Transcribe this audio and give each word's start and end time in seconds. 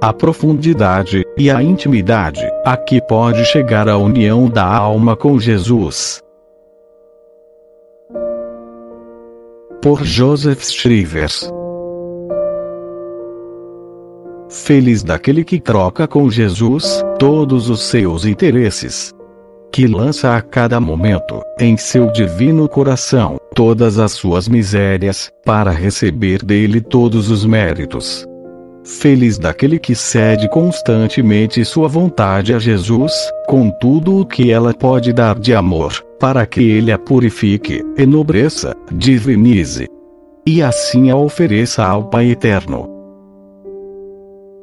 a 0.00 0.12
profundidade 0.12 1.24
e 1.36 1.50
a 1.50 1.62
intimidade 1.62 2.40
a 2.64 2.76
que 2.76 2.98
pode 2.98 3.44
chegar 3.44 3.88
a 3.88 3.98
união 3.98 4.48
da 4.48 4.64
alma 4.64 5.16
com 5.16 5.38
Jesus. 5.38 6.22
Por 9.82 10.04
Joseph 10.04 10.62
Shrivers 10.62 11.50
Feliz 14.48 15.02
daquele 15.02 15.44
que 15.44 15.60
troca 15.60 16.08
com 16.08 16.30
Jesus 16.30 17.02
todos 17.18 17.68
os 17.68 17.82
seus 17.82 18.24
interesses. 18.24 19.17
Que 19.78 19.86
lança 19.86 20.34
a 20.34 20.42
cada 20.42 20.80
momento, 20.80 21.40
em 21.56 21.76
seu 21.76 22.10
divino 22.10 22.68
coração, 22.68 23.36
todas 23.54 23.96
as 23.96 24.10
suas 24.10 24.48
misérias, 24.48 25.30
para 25.44 25.70
receber 25.70 26.44
dele 26.44 26.80
todos 26.80 27.30
os 27.30 27.46
méritos. 27.46 28.26
Feliz 28.84 29.38
daquele 29.38 29.78
que 29.78 29.94
cede 29.94 30.48
constantemente 30.48 31.64
sua 31.64 31.86
vontade 31.86 32.52
a 32.52 32.58
Jesus, 32.58 33.12
com 33.46 33.70
tudo 33.70 34.18
o 34.18 34.26
que 34.26 34.50
ela 34.50 34.74
pode 34.74 35.12
dar 35.12 35.38
de 35.38 35.54
amor, 35.54 35.92
para 36.18 36.44
que 36.44 36.60
ele 36.60 36.90
a 36.90 36.98
purifique, 36.98 37.80
enobreça, 37.96 38.74
divinize. 38.90 39.86
E 40.44 40.60
assim 40.60 41.08
a 41.08 41.14
ofereça 41.14 41.84
ao 41.84 42.02
Pai 42.02 42.32
Eterno. 42.32 42.90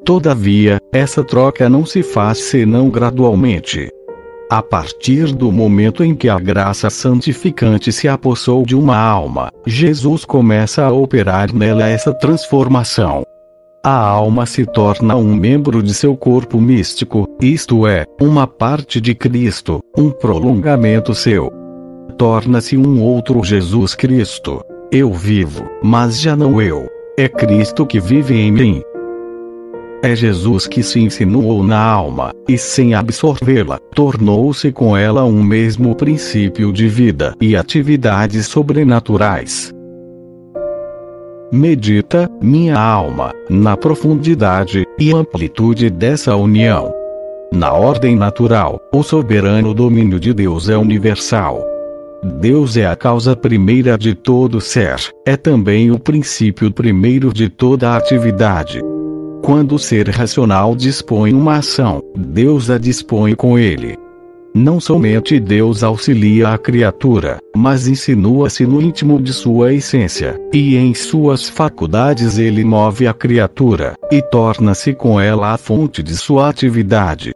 Todavia, 0.04 0.78
essa 0.92 1.24
troca 1.24 1.70
não 1.70 1.86
se 1.86 2.04
faz 2.04 2.38
senão 2.40 2.90
gradualmente. 2.90 3.95
A 4.50 4.62
partir 4.62 5.34
do 5.34 5.52
momento 5.52 6.04
em 6.04 6.14
que 6.14 6.30
a 6.30 6.38
graça 6.38 6.88
santificante 6.92 7.92
se 7.92 8.08
apossou 8.08 8.64
de 8.64 8.76
uma 8.76 8.96
alma, 8.96 9.52
Jesus 9.66 10.24
começa 10.24 10.84
a 10.84 10.92
operar 10.92 11.52
nela 11.52 11.88
essa 11.88 12.14
transformação. 12.14 13.24
A 13.84 13.98
alma 13.98 14.46
se 14.46 14.64
torna 14.64 15.16
um 15.16 15.36
membro 15.36 15.82
de 15.82 15.96
seu 15.96 16.16
corpo 16.16 16.62
místico, 16.62 17.28
isto 17.42 17.88
é, 17.88 18.06
uma 18.22 18.46
parte 18.46 19.02
de 19.02 19.16
Cristo, 19.16 19.80
um 19.98 20.12
prolongamento 20.12 21.16
seu. 21.16 21.52
Torna-se 22.16 22.78
um 22.78 23.02
outro 23.02 23.44
Jesus 23.44 23.96
Cristo. 23.96 24.64
Eu 24.92 25.12
vivo, 25.12 25.68
mas 25.84 26.22
já 26.22 26.36
não 26.36 26.62
eu. 26.62 26.88
É 27.18 27.28
Cristo 27.28 27.84
que 27.84 28.00
vive 28.00 28.36
em 28.36 28.52
mim. 28.52 28.84
É 30.06 30.16
Jesus 30.16 30.68
que 30.68 30.84
se 30.84 31.00
insinuou 31.00 31.64
na 31.64 31.80
alma, 31.80 32.32
e 32.48 32.60
sem 32.60 32.94
absorvê-la, 32.94 33.80
tornou-se 33.96 34.72
com 34.72 34.96
ela 34.96 35.24
um 35.26 35.42
mesmo 35.42 35.96
princípio 35.96 36.72
de 36.72 36.88
vida 36.88 37.34
e 37.42 37.56
atividades 37.56 38.46
sobrenaturais. 38.46 39.74
Medita, 41.52 42.30
minha 42.40 42.78
alma, 42.78 43.34
na 43.50 43.76
profundidade 43.76 44.86
e 45.00 45.12
amplitude 45.12 45.90
dessa 45.90 46.36
união. 46.36 46.94
Na 47.52 47.74
ordem 47.74 48.16
natural, 48.16 48.80
o 48.94 49.02
soberano 49.02 49.74
domínio 49.74 50.20
de 50.20 50.36
Deus 50.36 50.70
é 50.70 50.78
universal. 50.78 51.66
Deus 52.40 52.78
é 52.78 52.86
a 52.86 52.96
causa 52.96 53.36
primeira 53.36 53.98
de 53.98 54.14
todo 54.14 54.62
ser, 54.62 54.98
é 55.26 55.36
também 55.36 55.90
o 55.90 55.98
princípio 55.98 56.72
primeiro 56.72 57.34
de 57.34 57.50
toda 57.50 57.98
atividade. 57.98 58.80
Quando 59.46 59.76
o 59.76 59.80
ser 59.80 60.10
racional 60.10 60.76
dispõe 60.76 61.32
uma 61.32 61.58
ação, 61.58 62.02
Deus 62.18 62.72
a 62.72 62.80
dispõe 62.80 63.36
com 63.36 63.60
ele. 63.60 63.96
Não 64.56 64.80
somente 64.80 65.40
Deus 65.40 65.84
auxilia 65.84 66.50
a 66.50 66.58
criatura, 66.58 67.38
mas 67.56 67.88
insinua-se 67.88 68.66
no 68.66 68.82
íntimo 68.82 69.22
de 69.22 69.32
sua 69.32 69.72
essência, 69.72 70.36
e 70.52 70.76
em 70.76 70.96
suas 70.96 71.48
faculdades 71.48 72.40
ele 72.40 72.64
move 72.64 73.06
a 73.06 73.14
criatura, 73.14 73.94
e 74.12 74.20
torna-se 74.20 74.96
com 74.96 75.22
ela 75.22 75.54
a 75.54 75.58
fonte 75.60 76.02
de 76.02 76.18
sua 76.18 76.50
atividade. 76.50 77.32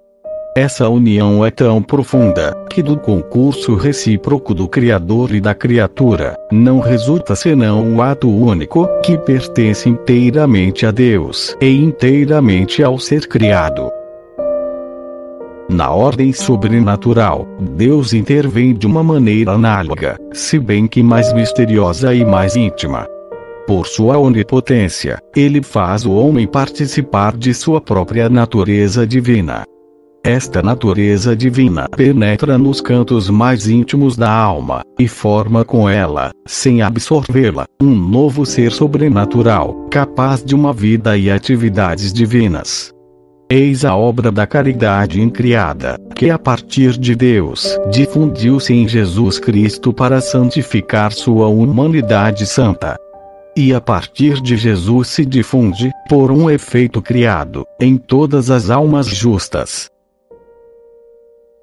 Essa 0.56 0.90
união 0.90 1.46
é 1.46 1.52
tão 1.52 1.82
profunda, 1.82 2.56
que 2.70 2.82
do 2.82 2.98
concurso 2.98 3.76
recíproco 3.76 4.54
do 4.54 4.68
Criador 4.68 5.34
e 5.34 5.40
da 5.40 5.54
criatura, 5.54 6.36
não 6.52 6.80
resulta 6.80 7.36
senão 7.36 7.84
um 7.84 8.02
ato 8.02 8.30
único, 8.30 8.88
que 9.04 9.18
pertence 9.18 9.88
inteiramente 9.88 10.86
a 10.86 10.92
Deus 10.92 11.56
e 11.62 11.70
inteiramente 11.70 12.84
ao 12.84 12.98
ser 12.98 13.28
criado. 13.28 13.92
Na 15.70 15.92
ordem 15.92 16.34
sobrenatural, 16.34 17.48
Deus 17.78 18.12
intervém 18.12 18.74
de 18.74 18.88
uma 18.88 19.04
maneira 19.04 19.52
análoga, 19.52 20.18
se 20.34 20.58
bem 20.58 20.88
que 20.88 21.04
mais 21.04 21.32
misteriosa 21.32 22.14
e 22.14 22.26
mais 22.26 22.56
íntima. 22.56 23.08
Por 23.68 23.86
sua 23.86 24.18
onipotência, 24.18 25.20
ele 25.36 25.62
faz 25.62 26.08
o 26.08 26.12
homem 26.12 26.48
participar 26.48 27.38
de 27.38 27.54
sua 27.54 27.80
própria 27.80 28.28
natureza 28.28 29.06
divina. 29.06 29.64
Esta 30.24 30.62
natureza 30.62 31.34
divina 31.34 31.88
penetra 31.88 32.58
nos 32.58 32.82
cantos 32.82 33.30
mais 33.30 33.68
íntimos 33.70 34.18
da 34.18 34.30
alma, 34.30 34.84
e 35.00 35.08
forma 35.08 35.64
com 35.64 35.90
ela, 35.90 36.32
sem 36.46 36.82
absorvê-la, 36.82 37.66
um 37.82 37.96
novo 37.96 38.46
ser 38.46 38.72
sobrenatural, 38.72 39.88
capaz 39.90 40.44
de 40.44 40.54
uma 40.54 40.74
vida 40.74 41.18
e 41.18 41.32
atividades 41.32 42.12
divinas. 42.12 42.94
Eis 43.50 43.86
a 43.86 43.96
obra 43.96 44.30
da 44.32 44.46
caridade 44.46 45.22
incriada, 45.22 45.98
que 46.14 46.30
a 46.30 46.38
partir 46.38 46.98
de 46.98 47.16
Deus 47.16 47.80
difundiu-se 47.90 48.74
em 48.74 48.88
Jesus 48.88 49.40
Cristo 49.40 49.94
para 49.94 50.20
santificar 50.20 51.14
sua 51.14 51.48
humanidade 51.48 52.46
santa. 52.46 52.98
E 53.58 53.74
a 53.74 53.82
partir 53.82 54.42
de 54.42 54.56
Jesus 54.56 55.08
se 55.08 55.26
difunde, 55.26 55.90
por 56.08 56.30
um 56.30 56.50
efeito 56.50 57.02
criado, 57.02 57.66
em 57.80 57.98
todas 57.98 58.52
as 58.52 58.70
almas 58.70 59.08
justas. 59.08 59.90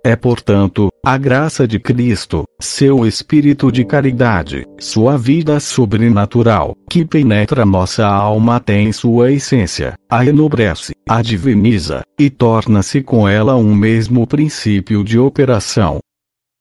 É, 0.07 0.15
portanto, 0.15 0.89
a 1.05 1.19
graça 1.19 1.67
de 1.67 1.81
Cristo, 1.81 2.45
seu 2.61 3.05
espírito 3.05 3.73
de 3.73 3.85
caridade, 3.85 4.65
sua 4.79 5.19
vida 5.19 5.59
sobrenatural, 5.59 6.77
que 6.89 7.05
penetra 7.05 7.67
nossa 7.67 8.07
alma 8.07 8.55
até 8.55 8.81
em 8.81 8.93
sua 8.93 9.33
essência, 9.33 9.95
a 10.09 10.25
enobrece, 10.25 10.93
a 11.09 11.21
diviniza, 11.21 12.03
e 12.17 12.31
torna-se 12.31 13.03
com 13.03 13.29
ela 13.29 13.57
um 13.57 13.75
mesmo 13.75 14.29
princípio 14.29 15.03
de 15.03 15.19
operação. 15.19 15.99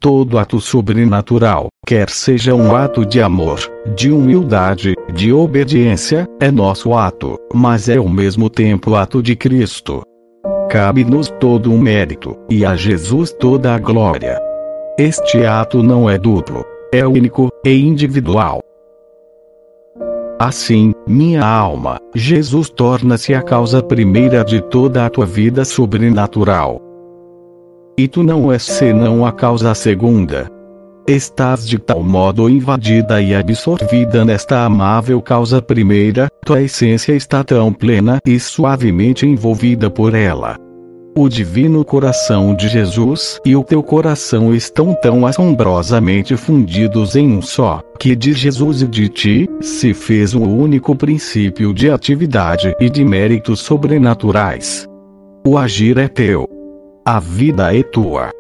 Todo 0.01 0.39
ato 0.39 0.59
sobrenatural, 0.59 1.67
quer 1.85 2.09
seja 2.09 2.55
um 2.55 2.75
ato 2.75 3.05
de 3.05 3.21
amor, 3.21 3.59
de 3.95 4.11
humildade, 4.11 4.95
de 5.13 5.31
obediência, 5.31 6.27
é 6.39 6.49
nosso 6.49 6.95
ato, 6.95 7.37
mas 7.53 7.89
é 7.89 7.97
ao 7.97 8.09
mesmo 8.09 8.49
tempo 8.49 8.95
ato 8.95 9.21
de 9.21 9.35
Cristo, 9.35 10.01
Cabe-nos 10.69 11.29
todo 11.39 11.71
o 11.73 11.77
mérito, 11.77 12.35
e 12.49 12.65
a 12.65 12.75
Jesus 12.75 13.31
toda 13.31 13.73
a 13.73 13.79
glória. 13.79 14.41
Este 14.97 15.45
ato 15.45 15.83
não 15.83 16.09
é 16.09 16.17
duplo, 16.17 16.65
é 16.93 17.05
único 17.05 17.49
e 17.63 17.85
individual. 17.85 18.61
Assim, 20.39 20.93
minha 21.07 21.45
alma, 21.45 21.97
Jesus 22.13 22.69
torna-se 22.69 23.33
a 23.33 23.41
causa 23.41 23.81
primeira 23.81 24.43
de 24.43 24.61
toda 24.61 25.05
a 25.05 25.09
tua 25.09 25.25
vida 25.25 25.63
sobrenatural. 25.63 26.81
E 27.97 28.07
tu 28.07 28.23
não 28.23 28.51
és 28.51 28.63
senão 28.63 29.25
a 29.25 29.31
causa 29.31 29.73
segunda. 29.73 30.49
Estás 31.07 31.67
de 31.67 31.77
tal 31.77 32.01
modo 32.01 32.49
invadida 32.49 33.21
e 33.21 33.35
absorvida 33.35 34.25
nesta 34.25 34.65
amável 34.65 35.21
causa 35.21 35.61
primeira, 35.61 36.27
tua 36.43 36.63
essência 36.63 37.13
está 37.13 37.43
tão 37.43 37.71
plena 37.71 38.17
e 38.25 38.39
suavemente 38.39 39.23
envolvida 39.23 39.87
por 39.87 40.15
ela. 40.15 40.57
O 41.15 41.29
divino 41.29 41.85
coração 41.85 42.55
de 42.55 42.67
Jesus 42.67 43.39
e 43.45 43.55
o 43.55 43.63
teu 43.63 43.83
coração 43.83 44.53
estão 44.53 44.95
tão 44.95 45.27
assombrosamente 45.27 46.35
fundidos 46.35 47.15
em 47.15 47.37
um 47.37 47.41
só, 47.41 47.81
que 47.99 48.15
de 48.15 48.33
Jesus 48.33 48.81
e 48.81 48.87
de 48.87 49.07
ti, 49.07 49.49
se 49.61 49.93
fez 49.93 50.33
o 50.33 50.41
único 50.41 50.95
princípio 50.95 51.71
de 51.71 51.87
atividade 51.87 52.75
e 52.79 52.89
de 52.89 53.05
méritos 53.05 53.59
sobrenaturais. 53.59 54.87
O 55.45 55.55
agir 55.55 55.99
é 55.99 56.07
teu. 56.07 56.47
A 57.05 57.19
vida 57.19 57.77
é 57.77 57.83
tua 57.83 58.31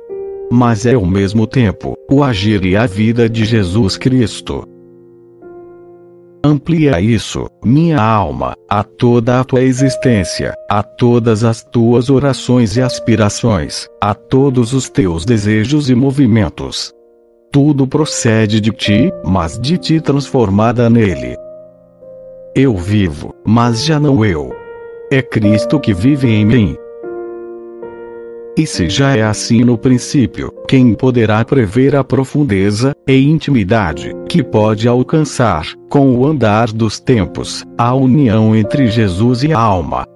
mas 0.51 0.85
é 0.85 0.93
ao 0.93 1.05
mesmo 1.05 1.47
tempo 1.47 1.95
o 2.09 2.23
agir 2.23 2.63
e 2.65 2.75
a 2.75 2.85
vida 2.85 3.29
de 3.29 3.45
Jesus 3.45 3.97
Cristo. 3.97 4.67
Amplia 6.43 7.01
isso, 7.01 7.47
minha 7.63 7.99
alma, 7.99 8.53
a 8.69 8.83
toda 8.83 9.39
a 9.39 9.43
tua 9.43 9.63
existência, 9.63 10.53
a 10.69 10.83
todas 10.83 11.43
as 11.43 11.63
tuas 11.63 12.07
orações 12.07 12.77
e 12.77 12.83
aspirações, 12.83 13.87
a 13.99 14.13
todos 14.13 14.71
os 14.71 14.87
teus 14.87 15.25
desejos 15.25 15.89
e 15.89 15.95
movimentos. 15.95 16.93
Tudo 17.51 17.87
procede 17.87 18.61
de 18.61 18.69
ti, 18.69 19.11
mas 19.25 19.57
de 19.57 19.75
ti 19.77 19.99
transformada 19.99 20.87
nele. 20.87 21.35
Eu 22.55 22.77
vivo, 22.77 23.33
mas 23.43 23.83
já 23.83 23.99
não 23.99 24.23
eu. 24.23 24.55
É 25.11 25.23
Cristo 25.23 25.79
que 25.79 25.95
vive 25.95 26.29
em 26.29 26.45
mim. 26.45 26.77
E 28.57 28.65
se 28.65 28.89
já 28.89 29.17
é 29.17 29.21
assim 29.21 29.65
no 29.65 29.77
princípio, 29.77 30.49
quem 30.65 30.93
poderá 30.93 31.43
prever 31.43 31.93
a 31.93 32.05
profundeza 32.05 32.95
e 33.05 33.29
intimidade 33.29 34.13
que 34.29 34.41
pode 34.41 34.87
alcançar, 34.87 35.65
com 35.89 36.15
o 36.15 36.25
andar 36.25 36.71
dos 36.71 36.97
tempos, 36.97 37.65
a 37.77 37.93
união 37.93 38.55
entre 38.55 38.87
Jesus 38.87 39.43
e 39.43 39.51
a 39.51 39.59
alma? 39.59 40.14